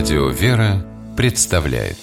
Радио 0.00 0.28
«Вера» 0.30 0.82
представляет 1.14 1.98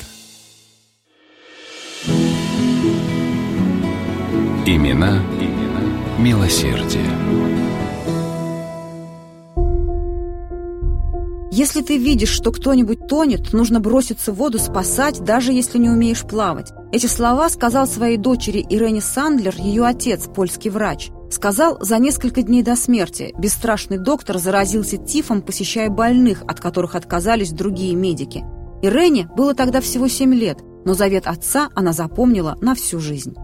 Имена, 4.67 5.23
имена 5.41 5.81
милосердие. 6.19 7.01
Если 11.51 11.81
ты 11.81 11.97
видишь, 11.97 12.29
что 12.29 12.51
кто-нибудь 12.51 13.07
тонет, 13.07 13.51
нужно 13.51 13.79
броситься 13.79 14.31
в 14.31 14.35
воду 14.35 14.59
спасать, 14.59 15.23
даже 15.23 15.51
если 15.51 15.79
не 15.79 15.89
умеешь 15.89 16.21
плавать. 16.21 16.71
Эти 16.91 17.07
слова 17.07 17.49
сказал 17.49 17.87
своей 17.87 18.17
дочери 18.17 18.63
Ирене 18.69 19.01
Сандлер 19.01 19.55
ее 19.57 19.83
отец, 19.83 20.27
польский 20.27 20.69
врач. 20.69 21.09
Сказал 21.29 21.77
за 21.81 21.97
несколько 21.97 22.41
дней 22.41 22.63
до 22.63 22.75
смерти. 22.75 23.33
Бесстрашный 23.37 23.97
доктор 23.97 24.37
заразился 24.37 24.97
тифом, 24.97 25.41
посещая 25.41 25.89
больных, 25.89 26.41
от 26.47 26.59
которых 26.59 26.95
отказались 26.95 27.51
другие 27.51 27.95
медики. 27.95 28.45
Ирене 28.81 29.27
было 29.35 29.53
тогда 29.53 29.81
всего 29.81 30.07
7 30.07 30.33
лет, 30.33 30.59
но 30.85 30.93
завет 30.93 31.27
отца 31.27 31.69
она 31.75 31.91
запомнила 31.91 32.57
на 32.61 32.75
всю 32.75 32.99
жизнь. 32.99 33.35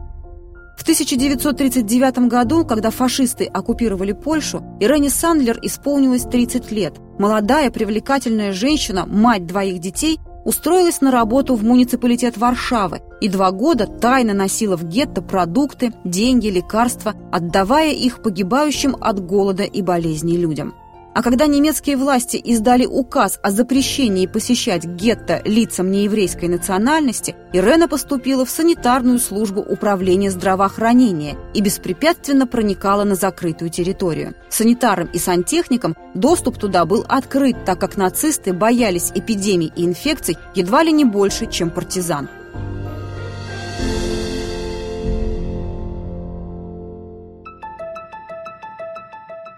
В 0.77 0.81
1939 0.83 2.27
году, 2.29 2.65
когда 2.65 2.89
фашисты 2.89 3.45
оккупировали 3.45 4.13
Польшу, 4.13 4.63
Ирене 4.79 5.09
Сандлер 5.09 5.59
исполнилось 5.61 6.23
30 6.23 6.71
лет. 6.71 6.95
Молодая, 7.19 7.69
привлекательная 7.69 8.53
женщина, 8.53 9.05
мать 9.05 9.45
двоих 9.45 9.79
детей, 9.79 10.19
устроилась 10.45 11.01
на 11.01 11.11
работу 11.11 11.55
в 11.55 11.63
муниципалитет 11.63 12.37
Варшавы 12.37 13.01
и 13.23 13.29
два 13.29 13.51
года 13.51 13.87
тайно 13.87 14.33
носила 14.33 14.75
в 14.75 14.83
гетто 14.83 15.21
продукты, 15.21 15.93
деньги, 16.03 16.47
лекарства, 16.47 17.15
отдавая 17.31 17.93
их 17.93 18.21
погибающим 18.21 18.97
от 18.99 19.25
голода 19.25 19.63
и 19.63 19.81
болезней 19.81 20.35
людям. 20.35 20.73
А 21.15 21.23
когда 21.23 21.47
немецкие 21.47 21.95
власти 21.95 22.35
издали 22.35 22.85
указ 22.85 23.39
о 23.41 23.51
запрещении 23.51 24.27
посещать 24.27 24.83
гетто 24.83 25.41
лицам 25.45 25.89
нееврейской 25.89 26.49
национальности, 26.49 27.35
Ирена 27.53 27.87
поступила 27.87 28.45
в 28.45 28.49
санитарную 28.49 29.19
службу 29.19 29.61
управления 29.61 30.29
здравоохранения 30.29 31.37
и 31.53 31.61
беспрепятственно 31.61 32.45
проникала 32.45 33.05
на 33.05 33.15
закрытую 33.15 33.69
территорию. 33.69 34.33
Санитарам 34.49 35.07
и 35.13 35.17
сантехникам 35.17 35.95
доступ 36.13 36.57
туда 36.57 36.83
был 36.83 37.05
открыт, 37.07 37.55
так 37.63 37.79
как 37.79 37.95
нацисты 37.95 38.51
боялись 38.51 39.13
эпидемий 39.15 39.71
и 39.77 39.85
инфекций 39.85 40.35
едва 40.55 40.83
ли 40.83 40.91
не 40.91 41.05
больше, 41.05 41.45
чем 41.45 41.69
партизан. 41.69 42.27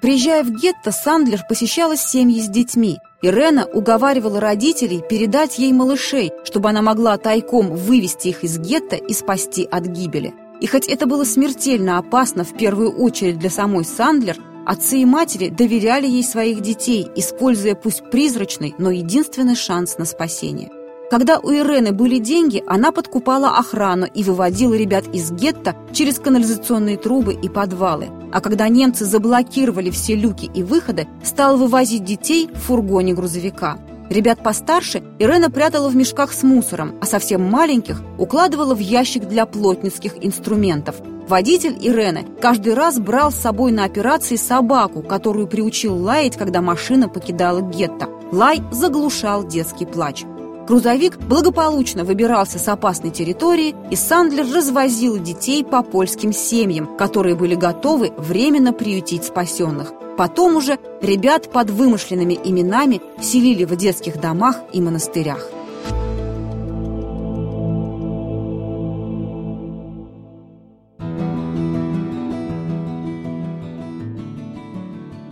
Приезжая 0.05 0.43
в 0.43 0.51
гетто, 0.51 0.91
Сандлер 0.91 1.41
посещала 1.49 1.97
семьи 1.97 2.39
с 2.39 2.47
детьми. 2.47 2.99
Ирена 3.23 3.65
уговаривала 3.65 4.39
родителей 4.39 5.01
передать 5.01 5.57
ей 5.57 5.73
малышей, 5.73 6.31
чтобы 6.43 6.69
она 6.69 6.83
могла 6.83 7.17
тайком 7.17 7.73
вывести 7.73 8.27
их 8.27 8.43
из 8.43 8.59
гетто 8.59 8.97
и 8.97 9.13
спасти 9.13 9.67
от 9.71 9.87
гибели. 9.87 10.31
И 10.61 10.67
хоть 10.67 10.87
это 10.87 11.07
было 11.07 11.23
смертельно 11.23 11.97
опасно 11.97 12.43
в 12.43 12.55
первую 12.55 12.91
очередь 12.91 13.39
для 13.39 13.49
самой 13.49 13.83
Сандлер, 13.83 14.37
отцы 14.67 14.99
и 14.99 15.05
матери 15.05 15.49
доверяли 15.49 16.05
ей 16.05 16.23
своих 16.23 16.61
детей, 16.61 17.07
используя 17.15 17.73
пусть 17.73 18.07
призрачный, 18.11 18.75
но 18.77 18.91
единственный 18.91 19.55
шанс 19.55 19.97
на 19.97 20.05
спасение. 20.05 20.69
Когда 21.11 21.37
у 21.37 21.51
Ирены 21.51 21.91
были 21.91 22.17
деньги, 22.17 22.63
она 22.65 22.91
подкупала 22.91 23.57
охрану 23.57 24.07
и 24.11 24.23
выводила 24.23 24.73
ребят 24.73 25.05
из 25.13 25.31
гетто 25.31 25.75
через 25.93 26.17
канализационные 26.17 26.97
трубы 26.97 27.33
и 27.33 27.47
подвалы. 27.47 28.09
А 28.31 28.41
когда 28.41 28.67
немцы 28.69 29.05
заблокировали 29.05 29.91
все 29.91 30.15
люки 30.15 30.49
и 30.51 30.63
выходы, 30.63 31.07
стала 31.23 31.57
вывозить 31.57 32.03
детей 32.03 32.49
в 32.51 32.57
фургоне 32.57 33.13
грузовика. 33.13 33.77
Ребят 34.09 34.41
постарше 34.43 35.03
Ирена 35.19 35.51
прятала 35.51 35.89
в 35.89 35.95
мешках 35.95 36.33
с 36.33 36.41
мусором, 36.41 36.95
а 37.01 37.05
совсем 37.05 37.43
маленьких 37.43 38.01
укладывала 38.17 38.73
в 38.73 38.79
ящик 38.79 39.27
для 39.27 39.45
плотницких 39.45 40.13
инструментов. 40.21 40.95
Водитель 41.27 41.77
Ирены 41.81 42.25
каждый 42.41 42.73
раз 42.73 42.99
брал 42.99 43.31
с 43.31 43.35
собой 43.35 43.71
на 43.71 43.83
операции 43.83 44.35
собаку, 44.35 45.01
которую 45.01 45.47
приучил 45.47 45.95
лаять, 45.95 46.35
когда 46.35 46.61
машина 46.61 47.09
покидала 47.09 47.61
гетто. 47.61 48.09
Лай 48.31 48.61
заглушал 48.71 49.47
детский 49.47 49.85
плач. 49.85 50.23
Грузовик 50.67 51.19
благополучно 51.19 52.03
выбирался 52.03 52.57
с 52.57 52.67
опасной 52.67 53.11
территории, 53.11 53.75
и 53.91 53.95
Сандлер 53.95 54.51
развозил 54.51 55.19
детей 55.19 55.63
по 55.63 55.83
польским 55.83 56.33
семьям, 56.33 56.97
которые 56.97 57.35
были 57.35 57.53
готовы 57.53 58.11
временно 58.17 58.73
приютить 58.73 59.25
спасенных. 59.25 59.93
Потом 60.17 60.55
уже 60.55 60.79
ребят 61.01 61.51
под 61.51 61.69
вымышленными 61.69 62.39
именами 62.43 63.01
селили 63.21 63.63
в 63.65 63.75
детских 63.75 64.19
домах 64.19 64.57
и 64.73 64.81
монастырях. 64.81 65.47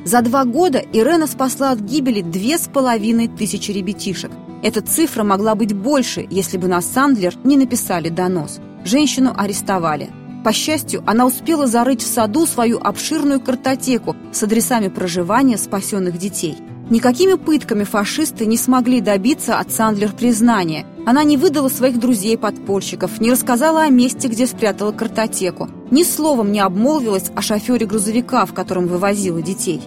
За 0.05 0.21
два 0.21 0.43
года 0.43 0.77
Ирена 0.77 1.25
спасла 1.25 1.71
от 1.71 1.79
гибели 1.79 2.21
две 2.21 2.59
с 2.59 2.67
половиной 2.67 3.27
тысячи 3.29 3.71
ребятишек. 3.71 4.29
Эта 4.63 4.81
цифра 4.81 5.23
могла 5.23 5.55
быть 5.55 5.73
больше, 5.73 6.25
если 6.29 6.57
бы 6.57 6.69
на 6.69 6.81
Сандлер 6.81 7.35
не 7.43 7.57
написали 7.57 8.07
донос. 8.07 8.61
Женщину 8.85 9.33
арестовали. 9.35 10.09
По 10.45 10.53
счастью, 10.53 11.03
она 11.05 11.25
успела 11.25 11.67
зарыть 11.67 12.01
в 12.01 12.07
саду 12.07 12.45
свою 12.45 12.79
обширную 12.79 13.41
картотеку 13.41 14.15
с 14.31 14.41
адресами 14.41 14.87
проживания 14.87 15.57
спасенных 15.57 16.17
детей. 16.17 16.55
Никакими 16.89 17.33
пытками 17.33 17.83
фашисты 17.83 18.45
не 18.45 18.57
смогли 18.57 19.01
добиться 19.01 19.59
от 19.59 19.71
Сандлер 19.71 20.13
признания. 20.13 20.85
Она 21.05 21.25
не 21.25 21.35
выдала 21.35 21.67
своих 21.67 21.99
друзей-подпольщиков, 21.99 23.19
не 23.19 23.31
рассказала 23.31 23.83
о 23.83 23.89
месте, 23.89 24.29
где 24.29 24.47
спрятала 24.47 24.93
картотеку. 24.93 25.69
Ни 25.91 26.03
словом 26.03 26.53
не 26.53 26.61
обмолвилась 26.61 27.31
о 27.35 27.41
шофере 27.41 27.85
грузовика, 27.85 28.45
в 28.45 28.53
котором 28.53 28.87
вывозила 28.87 29.41
детей. 29.41 29.81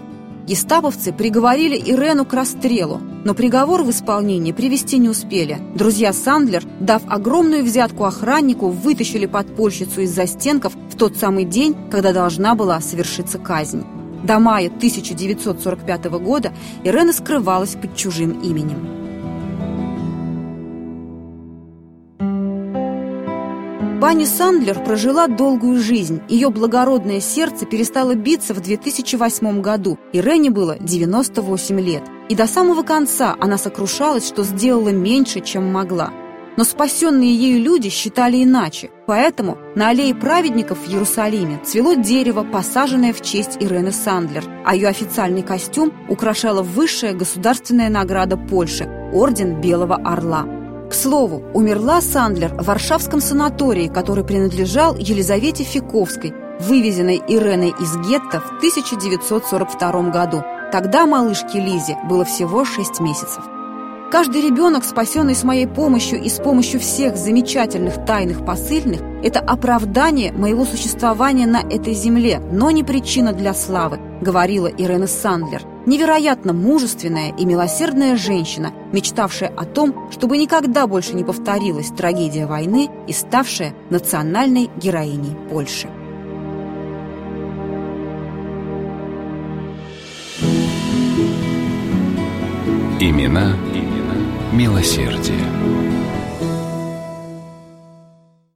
Гестаповцы 0.46 1.12
приговорили 1.12 1.76
Ирену 1.76 2.24
к 2.24 2.32
расстрелу, 2.32 3.00
но 3.26 3.34
приговор 3.34 3.82
в 3.82 3.90
исполнение 3.90 4.54
привести 4.54 4.98
не 4.98 5.08
успели. 5.08 5.58
Друзья 5.74 6.12
Сандлер, 6.12 6.62
дав 6.78 7.02
огромную 7.08 7.64
взятку 7.64 8.04
охраннику, 8.04 8.68
вытащили 8.68 9.26
подпольщицу 9.26 10.02
из 10.02 10.14
застенков 10.14 10.74
в 10.76 10.96
тот 10.96 11.16
самый 11.16 11.44
день, 11.44 11.74
когда 11.90 12.12
должна 12.12 12.54
была 12.54 12.80
совершиться 12.80 13.38
казнь. 13.38 13.84
До 14.22 14.38
мая 14.38 14.68
1945 14.68 16.04
года 16.20 16.52
Ирена 16.84 17.12
скрывалась 17.12 17.74
под 17.74 17.96
чужим 17.96 18.30
именем. 18.42 19.05
Пани 24.06 24.24
Сандлер 24.24 24.78
прожила 24.84 25.26
долгую 25.26 25.82
жизнь. 25.82 26.20
Ее 26.28 26.50
благородное 26.50 27.18
сердце 27.18 27.66
перестало 27.66 28.14
биться 28.14 28.54
в 28.54 28.60
2008 28.60 29.60
году. 29.60 29.98
Ирене 30.12 30.50
было 30.50 30.76
98 30.78 31.80
лет. 31.80 32.04
И 32.28 32.36
до 32.36 32.46
самого 32.46 32.84
конца 32.84 33.34
она 33.40 33.58
сокрушалась, 33.58 34.28
что 34.28 34.44
сделала 34.44 34.90
меньше, 34.90 35.40
чем 35.40 35.72
могла. 35.72 36.12
Но 36.56 36.62
спасенные 36.62 37.34
ею 37.34 37.60
люди 37.60 37.88
считали 37.88 38.44
иначе. 38.44 38.90
Поэтому 39.08 39.58
на 39.74 39.88
аллее 39.88 40.14
праведников 40.14 40.86
в 40.86 40.88
Иерусалиме 40.88 41.58
цвело 41.64 41.94
дерево, 41.94 42.44
посаженное 42.44 43.12
в 43.12 43.22
честь 43.22 43.56
Ирены 43.58 43.90
Сандлер, 43.90 44.44
а 44.64 44.76
ее 44.76 44.86
официальный 44.86 45.42
костюм 45.42 45.92
украшала 46.08 46.62
высшая 46.62 47.12
государственная 47.12 47.88
награда 47.88 48.36
Польши– 48.36 48.88
Орден 49.12 49.60
Белого 49.60 49.96
Орла. 49.96 50.55
К 50.88 50.94
слову, 50.94 51.42
умерла 51.52 52.00
Сандлер 52.00 52.54
в 52.54 52.66
Варшавском 52.66 53.20
санатории, 53.20 53.88
который 53.88 54.22
принадлежал 54.22 54.94
Елизавете 54.94 55.64
Фиковской, 55.64 56.32
вывезенной 56.60 57.20
Иреной 57.26 57.74
из 57.80 57.96
гетто 58.08 58.40
в 58.40 58.58
1942 58.58 60.10
году. 60.10 60.44
Тогда 60.70 61.06
малышке 61.06 61.58
Лизе 61.58 61.98
было 62.08 62.24
всего 62.24 62.64
6 62.64 63.00
месяцев. 63.00 63.44
Каждый 64.12 64.40
ребенок, 64.42 64.84
спасенный 64.84 65.34
с 65.34 65.42
моей 65.42 65.66
помощью 65.66 66.22
и 66.22 66.28
с 66.28 66.38
помощью 66.38 66.78
всех 66.78 67.16
замечательных 67.16 68.04
тайных 68.04 68.46
посыльных, 68.46 69.00
это 69.24 69.40
оправдание 69.40 70.30
моего 70.30 70.64
существования 70.64 71.46
на 71.46 71.62
этой 71.62 71.94
земле, 71.94 72.40
но 72.52 72.70
не 72.70 72.84
причина 72.84 73.32
для 73.32 73.54
славы, 73.54 73.98
говорила 74.20 74.68
Ирена 74.68 75.08
Сандлер– 75.08 75.62
невероятно 75.86 76.52
мужественная 76.52 77.32
и 77.36 77.44
милосердная 77.44 78.16
женщина, 78.16 78.72
мечтавшая 78.92 79.52
о 79.56 79.64
том, 79.64 80.10
чтобы 80.10 80.36
никогда 80.36 80.86
больше 80.86 81.14
не 81.14 81.24
повторилась 81.24 81.88
трагедия 81.88 82.46
войны 82.46 82.90
и 83.06 83.12
ставшая 83.12 83.74
национальной 83.90 84.68
героиней 84.76 85.36
Польши. 85.48 85.88
Имена, 92.98 93.54
имена 93.72 94.16
милосердие. 94.52 95.85